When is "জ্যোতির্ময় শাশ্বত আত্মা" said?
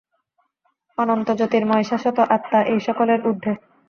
1.39-2.59